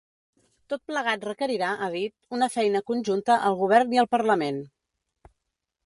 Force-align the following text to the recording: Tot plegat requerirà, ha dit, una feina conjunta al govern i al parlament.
Tot 0.73 0.79
plegat 0.91 1.27
requerirà, 1.29 1.69
ha 1.87 1.91
dit, 1.97 2.15
una 2.39 2.49
feina 2.55 2.83
conjunta 2.91 3.39
al 3.51 3.61
govern 3.63 3.95
i 3.99 4.05
al 4.05 4.11
parlament. 4.17 4.63